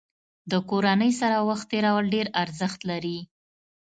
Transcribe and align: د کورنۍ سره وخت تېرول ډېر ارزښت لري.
د 0.51 0.53
کورنۍ 0.69 1.11
سره 1.21 1.37
وخت 1.49 1.65
تېرول 1.73 2.05
ډېر 2.15 2.27
ارزښت 2.43 2.79
لري. 2.91 3.17